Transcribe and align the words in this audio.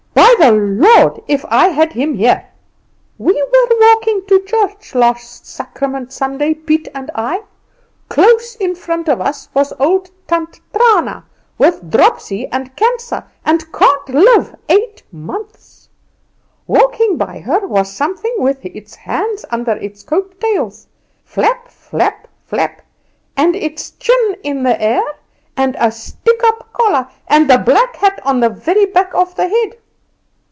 By 0.13 0.47
the 0.49 0.53
Lord 0.53 1.21
if 1.27 1.45
I 1.49 1.67
had 1.67 1.93
him 1.93 2.15
here! 2.15 2.47
We 3.19 3.33
were 3.33 3.77
walking 3.79 4.25
to 4.27 4.39
church 4.39 4.95
last 4.95 5.45
Sacrament 5.45 6.11
Sunday, 6.11 6.55
Piet 6.55 6.87
and 6.95 7.11
I. 7.13 7.43
Close 8.09 8.55
in 8.55 8.73
front 8.73 9.07
of 9.07 9.21
us 9.21 9.49
with 9.53 9.71
old 9.79 10.09
Tant 10.27 10.59
Trana, 10.73 11.25
with 11.59 11.91
dropsy 11.91 12.47
and 12.47 12.75
cancer, 12.75 13.23
and 13.45 13.71
can't 13.71 14.09
live 14.09 14.55
eight 14.67 15.03
months. 15.11 15.89
Walking 16.65 17.17
by 17.17 17.39
her 17.39 17.67
was 17.67 17.93
something 17.93 18.33
with 18.39 18.65
its 18.65 18.95
hands 18.95 19.45
under 19.51 19.73
its 19.73 20.01
coat 20.01 20.39
tails, 20.41 20.87
flap, 21.23 21.67
flap, 21.67 22.27
flap; 22.45 22.81
and 23.37 23.55
its 23.55 23.91
chin 23.91 24.37
in 24.43 24.63
the 24.63 24.81
air, 24.81 25.03
and 25.55 25.75
a 25.79 25.91
stick 25.91 26.41
up 26.43 26.73
collar, 26.73 27.07
and 27.27 27.47
the 27.49 27.59
black 27.59 27.95
hat 27.97 28.19
on 28.25 28.39
the 28.39 28.49
very 28.49 28.87
back 28.87 29.13
of 29.13 29.35
the 29.35 29.47
head. 29.47 29.77